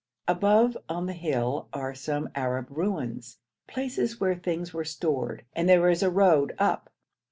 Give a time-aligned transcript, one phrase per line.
[0.27, 5.87] Above on the hill are some Arab ruins, places where things were stored, and there
[5.91, 6.89] is a road up.